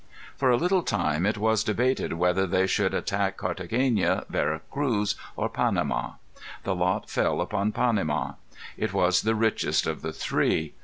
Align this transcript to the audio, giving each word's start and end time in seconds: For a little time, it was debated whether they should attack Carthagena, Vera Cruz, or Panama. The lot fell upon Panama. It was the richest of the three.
For 0.35 0.49
a 0.49 0.57
little 0.57 0.81
time, 0.81 1.27
it 1.27 1.37
was 1.37 1.63
debated 1.63 2.13
whether 2.13 2.47
they 2.47 2.65
should 2.65 2.95
attack 2.95 3.37
Carthagena, 3.37 4.25
Vera 4.31 4.61
Cruz, 4.71 5.13
or 5.35 5.47
Panama. 5.47 6.13
The 6.63 6.73
lot 6.73 7.07
fell 7.07 7.39
upon 7.39 7.71
Panama. 7.71 8.31
It 8.77 8.93
was 8.93 9.21
the 9.21 9.35
richest 9.35 9.85
of 9.85 10.01
the 10.01 10.11
three. 10.11 10.73